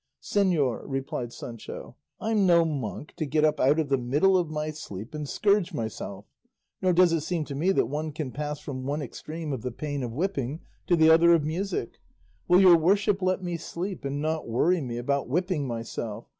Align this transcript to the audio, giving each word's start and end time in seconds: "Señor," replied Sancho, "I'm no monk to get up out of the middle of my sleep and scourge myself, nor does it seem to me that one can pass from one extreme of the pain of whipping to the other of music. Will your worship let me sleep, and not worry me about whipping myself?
"Señor," 0.19 0.81
replied 0.85 1.31
Sancho, 1.31 1.95
"I'm 2.19 2.47
no 2.47 2.65
monk 2.65 3.13
to 3.17 3.25
get 3.27 3.45
up 3.45 3.59
out 3.59 3.77
of 3.77 3.89
the 3.89 3.99
middle 3.99 4.35
of 4.35 4.49
my 4.49 4.71
sleep 4.71 5.13
and 5.13 5.29
scourge 5.29 5.75
myself, 5.75 6.25
nor 6.81 6.91
does 6.91 7.13
it 7.13 7.21
seem 7.21 7.45
to 7.45 7.53
me 7.53 7.71
that 7.71 7.85
one 7.85 8.11
can 8.11 8.31
pass 8.31 8.59
from 8.59 8.83
one 8.87 9.03
extreme 9.03 9.53
of 9.53 9.61
the 9.61 9.69
pain 9.69 10.01
of 10.01 10.11
whipping 10.11 10.61
to 10.87 10.95
the 10.95 11.11
other 11.11 11.33
of 11.35 11.43
music. 11.45 11.99
Will 12.47 12.59
your 12.61 12.77
worship 12.79 13.21
let 13.21 13.43
me 13.43 13.57
sleep, 13.57 14.03
and 14.03 14.19
not 14.19 14.49
worry 14.49 14.81
me 14.81 14.97
about 14.97 15.29
whipping 15.29 15.67
myself? 15.67 16.25